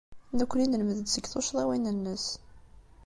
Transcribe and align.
Nekkni 0.37 0.65
nelmed-d 0.67 1.07
seg 1.11 1.25
tuccḍiwin-nnes. 1.27 2.25